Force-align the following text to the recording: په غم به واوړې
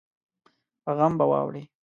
په 0.83 0.91
غم 0.97 1.13
به 1.19 1.25
واوړې 1.31 1.63